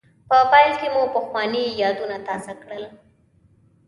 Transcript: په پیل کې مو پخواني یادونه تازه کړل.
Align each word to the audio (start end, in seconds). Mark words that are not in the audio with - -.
په 0.29 0.37
پیل 0.51 0.71
کې 0.79 0.87
مو 0.93 1.03
پخواني 1.15 1.63
یادونه 1.81 2.17
تازه 2.27 2.53
کړل. 2.61 2.83